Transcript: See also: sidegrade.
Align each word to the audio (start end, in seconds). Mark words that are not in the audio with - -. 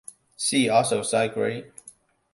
See 0.35 0.67
also: 0.67 1.03
sidegrade. 1.03 1.71